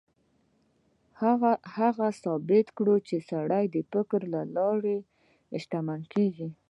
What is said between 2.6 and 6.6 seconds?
کړه چې سړی د فکر له لارې شتمنېږي.